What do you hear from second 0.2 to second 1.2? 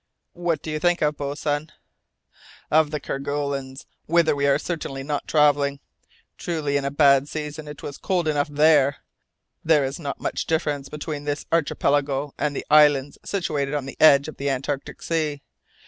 "What do you think of,